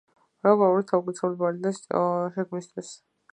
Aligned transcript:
როკ-ოპერის 0.45 1.17
„თავფარავნელის 1.19 1.83
ბალადა“ 1.93 2.35
შექმნისთვის. 2.39 2.91